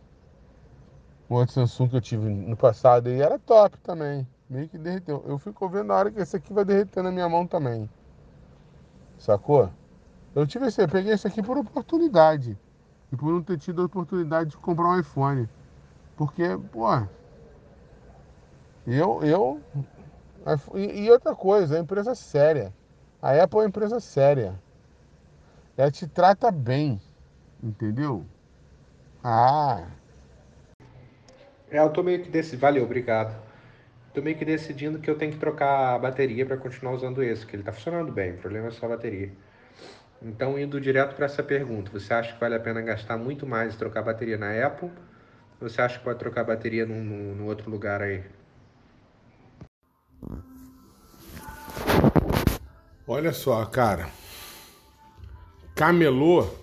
O 1.29 1.35
outro 1.35 1.53
Samsung 1.53 1.89
que 1.89 1.95
eu 1.95 2.01
tive 2.01 2.29
no 2.29 2.55
passado 2.55 3.09
e 3.09 3.21
era 3.21 3.39
top 3.39 3.77
também. 3.79 4.27
Meio 4.49 4.69
que 4.69 4.77
derreteu. 4.77 5.23
Eu 5.27 5.37
fico 5.37 5.67
vendo 5.67 5.91
a 5.91 5.95
hora 5.95 6.11
que 6.11 6.19
esse 6.19 6.37
aqui 6.37 6.53
vai 6.53 6.63
derreter 6.63 7.01
na 7.01 7.11
minha 7.11 7.27
mão 7.27 7.45
também. 7.45 7.89
Sacou? 9.17 9.69
Eu 10.35 10.45
tive 10.45 10.67
esse, 10.67 10.81
eu 10.81 10.87
peguei 10.87 11.13
esse 11.13 11.27
aqui 11.27 11.41
por 11.41 11.57
oportunidade. 11.57 12.57
E 13.11 13.15
por 13.15 13.31
não 13.31 13.41
ter 13.41 13.57
tido 13.57 13.81
a 13.81 13.85
oportunidade 13.85 14.51
de 14.51 14.57
comprar 14.57 14.89
um 14.89 14.99
iPhone. 14.99 15.49
Porque, 16.15 16.43
pô. 16.71 16.87
Eu. 18.85 19.23
eu 19.23 19.61
e, 20.75 21.05
e 21.05 21.11
outra 21.11 21.35
coisa, 21.35 21.77
é 21.77 21.79
empresa 21.79 22.15
séria. 22.15 22.73
A 23.21 23.31
Apple 23.31 23.59
é 23.59 23.61
uma 23.63 23.67
empresa 23.67 23.99
séria. 23.99 24.59
Ela 25.75 25.91
te 25.91 26.07
trata 26.07 26.51
bem. 26.51 27.01
Entendeu? 27.61 28.25
Ah. 29.23 29.87
É, 31.69 31.79
eu 31.79 31.89
tô 31.89 32.03
meio 32.03 32.23
que 32.23 32.29
desse. 32.29 32.55
Valeu, 32.55 32.83
obrigado. 32.83 33.46
Tô 34.17 34.23
meio 34.23 34.35
que 34.35 34.43
decidindo 34.43 34.97
que 34.97 35.07
eu 35.07 35.15
tenho 35.15 35.31
que 35.31 35.37
trocar 35.37 35.93
a 35.93 35.99
bateria 35.99 36.43
para 36.43 36.57
continuar 36.57 36.93
usando 36.93 37.21
esse, 37.21 37.45
que 37.45 37.55
ele 37.55 37.61
tá 37.61 37.71
funcionando 37.71 38.11
bem. 38.11 38.31
O 38.31 38.37
problema 38.37 38.69
é 38.69 38.71
só 38.71 38.87
a 38.87 38.89
bateria. 38.89 39.31
Então, 40.19 40.57
indo 40.57 40.81
direto 40.81 41.15
para 41.15 41.27
essa 41.27 41.43
pergunta, 41.43 41.91
você 41.91 42.11
acha 42.11 42.33
que 42.33 42.39
vale 42.39 42.55
a 42.55 42.59
pena 42.59 42.81
gastar 42.81 43.15
muito 43.15 43.45
mais 43.45 43.75
e 43.75 43.77
trocar 43.77 44.01
bateria 44.01 44.35
na 44.35 44.65
Apple? 44.65 44.89
Ou 45.61 45.69
você 45.69 45.79
acha 45.83 45.99
que 45.99 46.03
pode 46.03 46.17
trocar 46.17 46.43
bateria 46.45 46.83
num, 46.83 47.03
num, 47.03 47.35
num 47.35 47.45
outro 47.45 47.69
lugar 47.69 48.01
aí? 48.01 48.23
Olha 53.07 53.31
só, 53.31 53.63
cara. 53.65 54.09
Camelô 55.75 56.55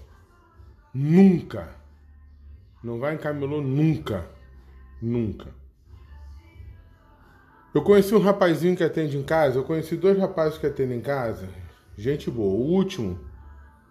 nunca. 0.93 1.69
Não 2.83 2.99
vai 2.99 3.15
em 3.15 3.19
camelô 3.19 3.61
nunca. 3.61 4.27
Nunca. 5.01 5.63
Eu 7.75 7.83
conheci 7.83 8.15
um 8.15 8.21
rapazinho 8.21 8.77
que 8.77 8.85
atende 8.85 9.19
em 9.19 9.23
casa. 9.25 9.59
Eu 9.59 9.65
conheci 9.65 9.97
dois 9.97 10.17
rapazes 10.17 10.57
que 10.57 10.67
atendem 10.67 10.99
em 10.99 11.03
casa. 11.03 11.49
Gente 11.99 12.31
boa. 12.31 12.55
O 12.55 12.71
último 12.73 13.19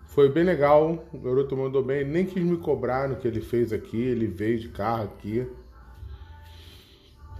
foi 0.05 0.31
bem 0.31 0.45
legal. 0.45 1.05
O 1.11 1.17
garoto 1.17 1.57
mandou 1.57 1.83
bem. 1.83 2.05
Nem 2.05 2.25
quis 2.25 2.41
me 2.41 2.55
cobrar 2.55 3.09
no 3.09 3.17
que 3.17 3.27
ele 3.27 3.41
fez 3.41 3.73
aqui. 3.73 4.01
Ele 4.01 4.25
veio 4.25 4.57
de 4.57 4.69
carro 4.69 5.03
aqui. 5.03 5.45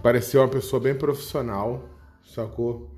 Pareceu 0.02 0.42
uma 0.42 0.48
pessoa 0.48 0.78
bem 0.78 0.94
profissional. 0.94 1.88
Sacou? 2.22 2.90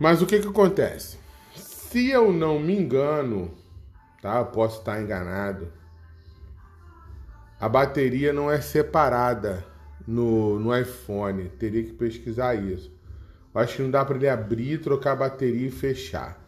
Mas 0.00 0.22
o 0.22 0.26
que 0.26 0.40
que 0.40 0.48
acontece? 0.48 1.18
Se 1.54 2.08
eu 2.08 2.32
não 2.32 2.58
me 2.58 2.74
engano, 2.74 3.50
tá? 4.22 4.38
Eu 4.38 4.46
posso 4.46 4.78
estar 4.78 4.98
enganado. 4.98 5.70
A 7.60 7.68
bateria 7.68 8.32
não 8.32 8.50
é 8.50 8.62
separada 8.62 9.73
no, 10.06 10.58
no 10.58 10.76
iPhone. 10.76 11.48
Teria 11.58 11.82
que 11.82 11.92
pesquisar 11.92 12.54
isso. 12.54 12.92
Eu 13.54 13.60
acho 13.60 13.76
que 13.76 13.82
não 13.82 13.90
dá 13.90 14.04
para 14.04 14.16
ele 14.16 14.28
abrir, 14.28 14.80
trocar 14.80 15.12
a 15.12 15.16
bateria 15.16 15.68
e 15.68 15.70
fechar. 15.70 16.42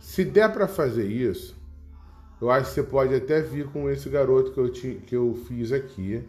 Se 0.00 0.24
der 0.24 0.52
para 0.52 0.68
fazer 0.68 1.06
isso, 1.06 1.56
eu 2.40 2.50
acho 2.50 2.68
que 2.68 2.74
você 2.74 2.82
pode 2.82 3.14
até 3.14 3.40
vir 3.40 3.66
com 3.68 3.88
esse 3.90 4.08
garoto 4.08 4.52
que 4.52 4.58
eu, 4.58 4.70
te, 4.70 5.02
que 5.06 5.16
eu 5.16 5.34
fiz 5.48 5.72
aqui. 5.72 6.22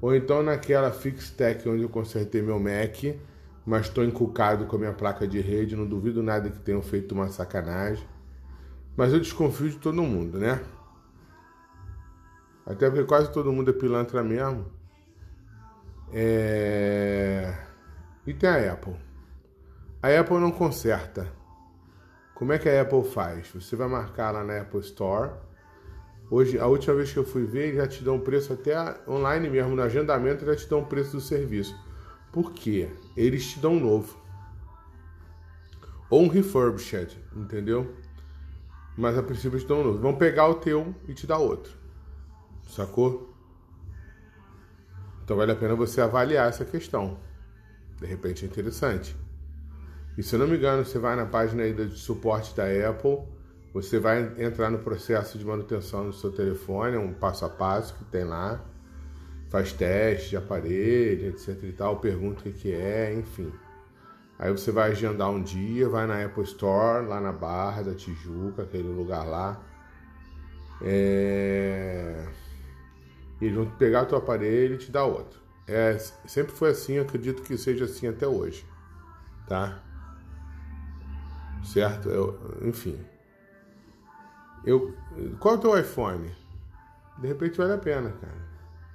Ou 0.00 0.14
então 0.14 0.42
naquela 0.42 0.92
Fixtech 0.92 1.68
onde 1.68 1.82
eu 1.82 1.88
consertei 1.88 2.42
meu 2.42 2.60
Mac, 2.60 3.16
mas 3.64 3.86
estou 3.86 4.04
encucado 4.04 4.66
com 4.66 4.76
a 4.76 4.78
minha 4.78 4.92
placa 4.92 5.26
de 5.26 5.40
rede. 5.40 5.74
Não 5.74 5.86
duvido 5.86 6.22
nada 6.22 6.50
que 6.50 6.58
tenham 6.58 6.82
feito 6.82 7.12
uma 7.12 7.28
sacanagem. 7.28 8.06
Mas 8.96 9.12
eu 9.12 9.18
desconfio 9.18 9.70
de 9.70 9.76
todo 9.78 10.02
mundo, 10.02 10.38
né? 10.38 10.60
Até 12.64 12.88
porque 12.88 13.04
quase 13.04 13.32
todo 13.32 13.52
mundo 13.52 13.70
é 13.70 13.74
pilantra 13.74 14.22
mesmo. 14.22 14.66
É... 16.12 17.54
E 18.26 18.34
tem 18.34 18.48
a 18.48 18.72
Apple. 18.72 18.96
A 20.02 20.08
Apple 20.20 20.38
não 20.38 20.50
conserta. 20.50 21.32
Como 22.34 22.52
é 22.52 22.58
que 22.58 22.68
a 22.68 22.82
Apple 22.82 23.04
faz? 23.04 23.48
Você 23.54 23.76
vai 23.76 23.88
marcar 23.88 24.30
lá 24.30 24.44
na 24.44 24.60
Apple 24.60 24.80
Store. 24.80 25.32
Hoje, 26.30 26.58
a 26.58 26.66
última 26.66 26.96
vez 26.96 27.12
que 27.12 27.18
eu 27.18 27.24
fui 27.24 27.44
ver, 27.44 27.74
já 27.74 27.86
te 27.86 28.02
dão 28.02 28.16
um 28.16 28.20
preço 28.20 28.52
até 28.52 28.74
online 29.08 29.48
mesmo, 29.48 29.76
no 29.76 29.82
agendamento, 29.82 30.44
já 30.44 30.56
te 30.56 30.68
dão 30.68 30.80
o 30.80 30.86
preço 30.86 31.12
do 31.12 31.20
serviço. 31.20 31.78
Por 32.32 32.52
quê? 32.52 32.90
Eles 33.16 33.46
te 33.46 33.60
dão 33.60 33.74
um 33.74 33.80
novo. 33.80 34.18
Ou 36.10 36.22
um 36.22 36.28
refurbished, 36.28 37.16
entendeu? 37.34 37.94
Mas 38.96 39.16
a 39.16 39.22
princípio 39.22 39.58
te 39.58 39.66
dão 39.66 39.80
um 39.80 39.84
novo. 39.84 39.98
Vão 39.98 40.16
pegar 40.16 40.48
o 40.48 40.54
teu 40.56 40.94
e 41.08 41.14
te 41.14 41.26
dar 41.26 41.38
outro. 41.38 41.72
Sacou? 42.68 43.35
Então 45.26 45.36
vale 45.36 45.50
a 45.50 45.56
pena 45.56 45.74
você 45.74 46.00
avaliar 46.00 46.48
essa 46.48 46.64
questão. 46.64 47.18
De 47.98 48.06
repente 48.06 48.44
é 48.44 48.48
interessante. 48.48 49.16
E 50.16 50.22
se 50.22 50.36
eu 50.36 50.38
não 50.38 50.46
me 50.46 50.56
engano, 50.56 50.84
você 50.84 51.00
vai 51.00 51.16
na 51.16 51.26
página 51.26 51.64
aí 51.64 51.74
de 51.74 51.98
suporte 51.98 52.54
da 52.54 52.62
Apple, 52.88 53.18
você 53.74 53.98
vai 53.98 54.32
entrar 54.38 54.70
no 54.70 54.78
processo 54.78 55.36
de 55.36 55.44
manutenção 55.44 56.06
do 56.06 56.12
seu 56.12 56.30
telefone, 56.30 56.96
um 56.96 57.12
passo 57.12 57.44
a 57.44 57.48
passo 57.48 57.94
que 57.96 58.04
tem 58.04 58.22
lá, 58.22 58.64
faz 59.50 59.72
teste 59.72 60.30
de 60.30 60.36
aparelho, 60.36 61.30
etc 61.30 61.60
e 61.60 61.72
tal, 61.72 61.98
pergunta 61.98 62.48
o 62.48 62.52
que 62.52 62.72
é, 62.72 63.12
enfim. 63.12 63.52
Aí 64.38 64.52
você 64.52 64.70
vai 64.70 64.92
agendar 64.92 65.28
um 65.28 65.42
dia, 65.42 65.88
vai 65.88 66.06
na 66.06 66.24
Apple 66.24 66.44
Store, 66.44 67.04
lá 67.04 67.20
na 67.20 67.32
Barra 67.32 67.82
da 67.82 67.94
Tijuca, 67.94 68.62
aquele 68.62 68.88
lugar 68.88 69.26
lá. 69.26 69.60
É 70.80 72.24
eles 73.40 73.54
vão 73.54 73.66
pegar 73.66 74.06
teu 74.06 74.18
aparelho 74.18 74.74
e 74.74 74.78
te 74.78 74.90
dar 74.90 75.04
outro. 75.04 75.40
É, 75.66 75.98
sempre 75.98 76.52
foi 76.52 76.70
assim, 76.70 76.98
acredito 76.98 77.42
que 77.42 77.58
seja 77.58 77.86
assim 77.86 78.06
até 78.06 78.26
hoje, 78.26 78.64
tá? 79.48 79.82
Certo? 81.64 82.08
Eu, 82.08 82.38
enfim. 82.62 82.98
Eu, 84.64 84.94
qual 85.40 85.54
é 85.54 85.58
o 85.58 85.60
teu 85.60 85.78
iPhone? 85.78 86.30
De 87.18 87.26
repente 87.26 87.58
vale 87.58 87.72
a 87.72 87.78
pena, 87.78 88.10
cara. 88.12 88.46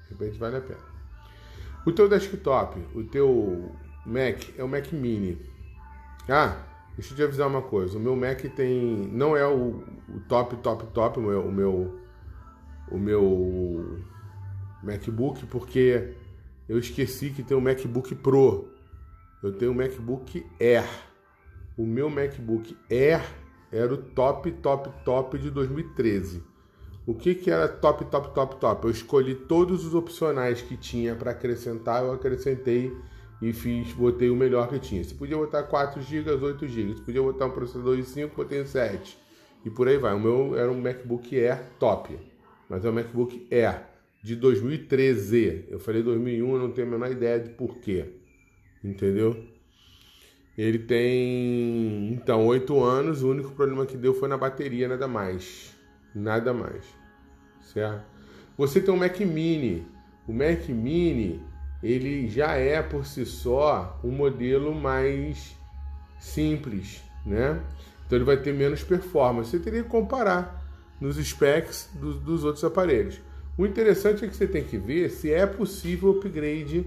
De 0.03 0.09
repente 0.11 0.37
vale 0.37 0.57
a 0.57 0.61
pena. 0.61 0.91
O 1.85 1.91
teu 1.91 2.07
desktop, 2.07 2.79
o 2.95 3.03
teu 3.03 3.71
Mac 4.05 4.57
é 4.57 4.63
o 4.63 4.67
Mac 4.67 4.91
Mini. 4.91 5.37
Ah, 6.29 6.55
deixa 6.95 7.13
eu 7.13 7.17
te 7.17 7.23
avisar 7.23 7.47
uma 7.47 7.61
coisa. 7.61 7.97
O 7.97 8.01
meu 8.01 8.15
Mac 8.15 8.39
tem, 8.55 9.07
não 9.11 9.35
é 9.35 9.45
o, 9.45 9.83
o 10.07 10.19
top, 10.27 10.55
top, 10.57 10.85
top. 10.93 11.19
O 11.19 11.21
meu, 11.21 11.47
o 11.47 11.51
meu, 11.51 12.01
o 12.91 12.97
meu 12.97 13.99
MacBook 14.83 15.45
porque 15.47 16.13
eu 16.67 16.77
esqueci 16.77 17.29
que 17.29 17.43
tem 17.43 17.55
o 17.55 17.61
MacBook 17.61 18.15
Pro. 18.15 18.69
Eu 19.43 19.51
tenho 19.51 19.71
o 19.71 19.75
MacBook 19.75 20.45
Air. 20.59 20.87
O 21.77 21.85
meu 21.85 22.09
MacBook 22.09 22.77
Air 22.89 23.23
era 23.71 23.93
o 23.93 23.97
top, 23.97 24.51
top, 24.51 24.89
top 25.03 25.37
de 25.37 25.49
2013. 25.49 26.43
O 27.05 27.15
que, 27.15 27.33
que 27.33 27.49
era 27.49 27.67
top, 27.67 28.05
top, 28.05 28.33
top, 28.33 28.55
top? 28.57 28.85
Eu 28.85 28.91
escolhi 28.91 29.33
todos 29.33 29.85
os 29.85 29.95
opcionais 29.95 30.61
que 30.61 30.77
tinha 30.77 31.15
para 31.15 31.31
acrescentar, 31.31 32.03
eu 32.03 32.13
acrescentei 32.13 32.95
e 33.41 33.51
fiz, 33.51 33.91
botei 33.93 34.29
o 34.29 34.35
melhor 34.35 34.67
que 34.67 34.77
tinha. 34.77 35.03
Você 35.03 35.15
podia 35.15 35.35
botar 35.35 35.63
4 35.63 35.99
GB, 36.01 36.31
8 36.31 36.67
GB. 36.67 36.93
Você 36.93 37.01
podia 37.01 37.21
botar 37.21 37.47
um 37.47 37.51
processador 37.51 37.95
de 37.95 38.03
5, 38.03 38.35
botei 38.35 38.63
7. 38.63 39.17
E 39.65 39.69
por 39.69 39.87
aí 39.87 39.97
vai. 39.97 40.13
O 40.13 40.19
meu 40.19 40.55
era 40.55 40.71
um 40.71 40.79
MacBook 40.79 41.35
Air 41.35 41.63
top, 41.79 42.19
mas 42.69 42.85
é 42.85 42.89
um 42.89 42.93
MacBook 42.93 43.47
Air. 43.51 43.90
De 44.21 44.35
2013. 44.35 45.65
Eu 45.69 45.79
falei 45.79 46.03
2001, 46.03 46.53
eu 46.53 46.59
não 46.59 46.71
tenho 46.71 46.87
a 46.87 46.91
menor 46.91 47.11
ideia 47.11 47.39
de 47.39 47.49
porquê. 47.49 48.05
Entendeu? 48.83 49.45
Ele 50.57 50.79
tem, 50.79 52.13
então, 52.13 52.45
oito 52.47 52.83
anos. 52.83 53.23
O 53.23 53.31
único 53.31 53.51
problema 53.51 53.85
que 53.85 53.97
deu 53.97 54.13
foi 54.13 54.27
na 54.27 54.37
bateria, 54.37 54.87
nada 54.87 55.07
mais. 55.07 55.75
Nada 56.13 56.53
mais. 56.53 56.83
Certo? 57.61 58.03
Você 58.57 58.81
tem 58.81 58.93
um 58.93 58.97
Mac 58.97 59.19
Mini. 59.19 59.87
O 60.27 60.33
Mac 60.33 60.67
Mini, 60.69 61.41
ele 61.81 62.27
já 62.27 62.53
é 62.53 62.81
por 62.81 63.05
si 63.05 63.25
só 63.25 63.99
um 64.03 64.11
modelo 64.11 64.73
mais 64.75 65.55
simples, 66.19 67.01
né? 67.25 67.59
Então 68.05 68.17
ele 68.17 68.25
vai 68.25 68.37
ter 68.37 68.53
menos 68.53 68.83
performance. 68.83 69.49
Você 69.49 69.59
teria 69.59 69.83
que 69.83 69.89
comparar 69.89 70.61
nos 70.99 71.15
specs 71.15 71.89
dos, 71.95 72.17
dos 72.19 72.43
outros 72.43 72.63
aparelhos. 72.63 73.19
O 73.61 73.65
interessante 73.67 74.25
é 74.25 74.27
que 74.27 74.35
você 74.35 74.47
tem 74.47 74.63
que 74.63 74.75
ver 74.75 75.11
se 75.11 75.31
é 75.31 75.45
possível 75.45 76.09
upgrade 76.09 76.83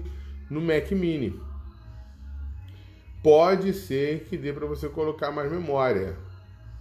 no 0.49 0.59
Mac 0.59 0.91
Mini. 0.91 1.39
Pode 3.23 3.71
ser 3.71 4.25
que 4.25 4.35
dê 4.35 4.51
para 4.51 4.65
você 4.65 4.89
colocar 4.89 5.31
mais 5.31 5.49
memória. 5.49 6.17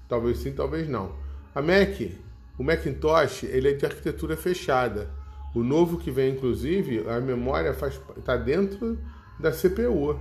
Talvez 0.08 0.38
sim, 0.38 0.50
talvez 0.50 0.88
não. 0.88 1.14
A 1.54 1.62
Mac, 1.62 2.10
o 2.58 2.64
Macintosh, 2.64 3.44
ele 3.44 3.68
é 3.68 3.72
de 3.72 3.86
arquitetura 3.86 4.36
fechada. 4.36 5.08
O 5.54 5.62
novo 5.62 5.96
que 5.96 6.10
vem, 6.10 6.34
inclusive, 6.34 7.08
a 7.08 7.20
memória 7.20 7.70
está 7.70 8.36
dentro 8.36 8.98
da 9.38 9.52
CPU, 9.52 10.18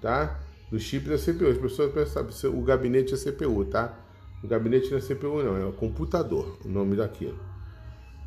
tá? 0.00 0.38
Do 0.70 0.78
chip 0.78 1.08
da 1.08 1.18
CPU. 1.18 1.48
As 1.48 1.58
pessoas 1.58 1.92
pensam, 1.92 2.56
o 2.56 2.62
gabinete 2.62 3.14
é 3.14 3.16
CPU, 3.16 3.64
tá? 3.64 3.98
O 4.44 4.46
gabinete 4.46 4.92
não 4.92 4.98
é 4.98 5.00
CPU, 5.00 5.42
não, 5.42 5.56
é 5.56 5.64
o 5.64 5.72
computador, 5.72 6.56
o 6.64 6.68
nome 6.68 6.94
daquilo. 6.94 7.55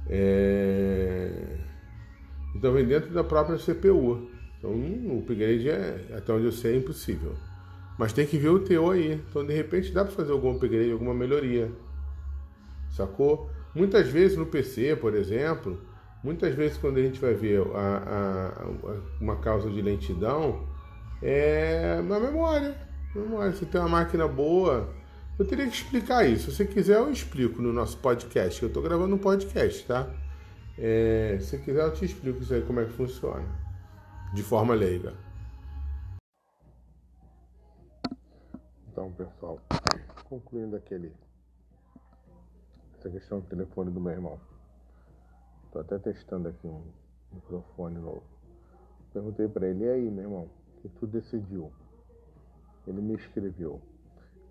É... 0.10 1.58
Então 2.56 2.74
vem 2.74 2.86
dentro 2.86 3.12
da 3.14 3.24
própria 3.24 3.58
CPU. 3.58 4.30
Então 4.58 4.72
o 4.72 5.20
upgrade 5.20 5.70
é, 5.70 6.16
até 6.18 6.34
onde 6.34 6.46
eu 6.46 6.52
sei, 6.52 6.74
é 6.74 6.78
impossível. 6.78 7.34
Mas 7.98 8.14
tem 8.14 8.26
que 8.26 8.38
ver 8.38 8.50
o 8.50 8.60
teu 8.60 8.90
aí. 8.90 9.22
Então 9.30 9.46
de 9.46 9.54
repente 9.54 9.92
dá 9.92 10.04
para 10.04 10.14
fazer 10.14 10.32
algum 10.32 10.56
upgrade, 10.56 10.92
alguma 10.92 11.14
melhoria. 11.14 11.72
Sacou? 12.90 13.50
Muitas 13.74 14.08
vezes 14.08 14.38
no 14.38 14.46
PC, 14.46 14.96
por 14.96 15.14
exemplo, 15.14 15.80
muitas 16.24 16.56
vezes 16.56 16.78
quando 16.78 16.98
a 16.98 17.02
gente 17.02 17.20
vai 17.20 17.34
ver 17.34 17.62
a, 17.76 18.54
a, 18.58 18.94
uma 19.22 19.38
causa 19.38 19.70
de 19.70 19.82
lentidão, 19.82 20.68
é 21.22 22.02
na 22.02 22.20
memória. 22.20 22.76
memória. 23.14 23.52
Você 23.52 23.66
tem 23.66 23.80
uma 23.80 23.90
máquina 23.90 24.28
boa. 24.28 24.90
Eu 25.40 25.48
teria 25.48 25.66
que 25.70 25.74
explicar 25.74 26.28
isso. 26.28 26.52
Se 26.52 26.58
você 26.58 26.66
quiser, 26.66 26.98
eu 26.98 27.10
explico 27.10 27.62
no 27.62 27.72
nosso 27.72 27.98
podcast. 28.00 28.62
Eu 28.62 28.68
estou 28.68 28.84
gravando 28.84 29.16
um 29.16 29.18
podcast, 29.18 29.88
tá? 29.88 30.14
É, 30.78 31.40
se 31.40 31.58
quiser, 31.60 31.82
eu 31.82 31.94
te 31.94 32.04
explico 32.04 32.40
isso 32.40 32.54
aí, 32.54 32.62
como 32.62 32.82
é 32.82 32.86
que 32.86 32.92
funciona. 32.92 33.48
De 34.34 34.44
forma 34.44 34.74
leiga. 34.74 35.14
Então, 38.92 39.14
pessoal, 39.14 39.62
concluindo 40.26 40.76
aquele 40.76 41.14
essa 42.98 43.10
questão 43.10 43.40
do 43.40 43.48
telefone 43.48 43.92
do 43.92 44.02
meu 44.02 44.12
irmão. 44.12 44.38
Tô 45.72 45.80
até 45.80 45.98
testando 46.00 46.50
aqui 46.50 46.68
um 46.68 46.84
microfone 47.32 47.98
novo. 47.98 48.24
Perguntei 49.14 49.48
para 49.48 49.70
ele, 49.70 49.86
e 49.86 49.90
aí, 49.90 50.12
meu 50.12 50.26
irmão, 50.26 50.50
o 50.76 50.82
que 50.82 50.90
tu 51.00 51.08
decidiu? 51.08 51.72
Ele 52.86 53.02
me 53.02 53.16
escreveu 53.16 53.82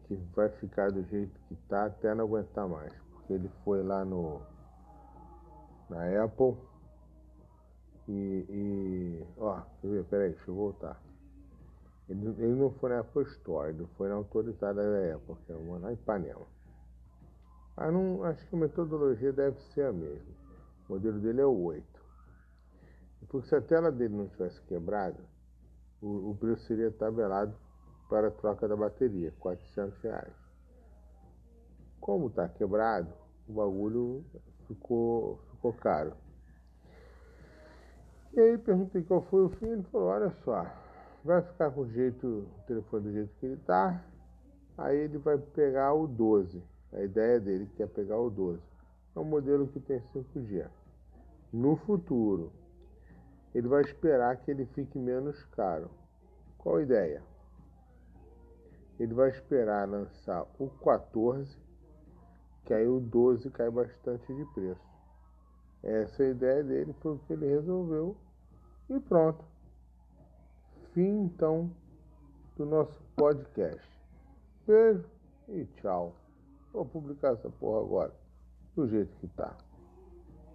que 0.09 0.17
vai 0.35 0.49
ficar 0.49 0.91
do 0.91 1.03
jeito 1.05 1.39
que 1.49 1.55
tá 1.69 1.85
até 1.85 2.15
não 2.15 2.25
aguentar 2.25 2.67
mais. 2.67 2.93
Porque 3.13 3.35
ele 3.35 3.51
foi 3.65 3.83
lá 3.83 4.05
no 4.05 4.41
na 5.91 6.25
Apple 6.25 6.57
e, 8.09 8.45
e 8.49 9.27
ó, 9.37 9.61
quer 9.81 9.89
ver, 9.89 10.05
peraí, 10.05 10.31
deixa 10.31 10.51
eu 10.51 10.55
voltar. 10.55 11.01
Ele, 12.09 12.27
ele 12.39 12.55
não 12.55 12.71
foi 12.71 12.91
na 12.91 13.01
Apple 13.01 13.23
Store, 13.25 13.69
ele 13.69 13.87
foi 13.99 14.09
na 14.09 14.15
autorizada 14.15 14.83
da 14.83 15.15
Apple, 15.15 15.37
que 15.47 15.53
é 15.53 15.57
uma 15.57 15.91
em 15.91 15.95
Ipanema. 15.95 16.47
Ah, 17.77 17.93
não, 17.93 18.25
acho 18.25 18.45
que 18.47 18.57
a 18.57 18.59
metodologia 18.59 19.33
deve 19.33 19.61
ser 19.75 19.83
a 19.83 19.93
mesma. 19.93 20.35
O 20.89 20.95
modelo 20.95 21.21
dele 21.21 21.41
é 21.43 21.47
o 21.47 21.63
8. 21.65 21.85
Porque 23.29 23.49
se 23.49 23.55
a 23.55 23.61
tela 23.61 23.93
dele 23.93 24.17
não 24.17 24.27
tivesse 24.27 24.61
quebrado, 24.63 25.23
o, 26.01 26.31
o 26.31 26.37
preço 26.37 26.65
seria 26.65 26.91
tabelado 26.91 27.55
para 28.09 28.29
a 28.29 28.31
troca 28.31 28.67
da 28.67 28.77
bateria, 28.77 29.33
400 29.39 29.99
reais. 30.01 30.35
Como 32.01 32.29
está 32.29 32.49
quebrado, 32.49 33.13
o 33.49 33.53
bagulho 33.53 34.25
ficou, 34.67 35.39
ficou 35.53 35.73
caro. 35.75 36.15
E 38.33 38.41
aí 38.41 38.59
perguntei 38.59 39.03
qual 39.03 39.23
foi 39.23 39.45
o 39.45 39.49
fim, 39.51 39.67
ele 39.67 39.83
falou, 39.85 40.09
olha 40.09 40.31
só, 40.45 40.67
vai 41.25 41.43
ficar 41.43 41.71
com 41.71 41.83
o 41.83 41.91
jeito, 41.91 42.27
o 42.27 42.67
telefone 42.67 43.05
do 43.05 43.13
jeito 43.13 43.35
que 43.39 43.47
ele 43.47 43.55
está, 43.55 44.03
aí 44.77 44.97
ele 44.97 45.19
vai 45.19 45.37
pegar 45.39 45.93
o 45.93 46.07
12. 46.07 46.63
A 46.93 47.03
ideia 47.03 47.39
dele 47.39 47.69
que 47.77 47.83
é 47.83 47.87
pegar 47.87 48.19
o 48.19 48.31
12. 48.31 48.63
É 49.15 49.19
um 49.19 49.25
modelo 49.25 49.69
que 49.69 49.81
tem 49.81 50.01
5G. 50.01 50.67
No 51.53 51.77
futuro, 51.77 52.53
ele 53.55 53.69
vai 53.69 53.83
esperar 53.83 54.37
que 54.37 54.51
ele 54.51 54.67
fique 54.67 54.99
menos 54.99 55.43
caro. 55.47 55.91
Qual 56.57 56.77
a 56.77 56.83
ideia? 56.83 57.23
Ele 58.99 59.15
vai 59.15 59.29
esperar 59.31 59.89
lançar 59.89 60.45
o 60.59 60.69
14, 60.69 61.57
que 62.65 62.75
aí 62.75 62.87
o 62.87 63.01
12 63.01 63.49
cai 63.51 63.71
bastante 63.71 64.35
de 64.35 64.45
preço. 64.55 64.89
Essa 65.83 66.25
é 66.25 66.27
a 66.27 66.31
ideia 66.31 66.65
dele, 66.65 66.93
foi 67.01 67.13
o 67.13 67.19
que 67.19 67.33
ele 67.33 67.47
resolveu. 67.47 68.17
E 68.91 68.99
pronto. 69.01 69.45
Fim 70.93 71.25
então 71.25 71.71
do 72.57 72.67
nosso 72.67 73.01
podcast. 73.17 73.89
Beijo 74.67 75.05
e 75.49 75.65
tchau. 75.77 76.15
Vou 76.73 76.85
publicar 76.85 77.35
essa 77.35 77.49
porra 77.49 77.81
agora, 77.81 78.15
do 78.75 78.89
jeito 78.89 79.17
que 79.19 79.29
tá. 79.29 79.57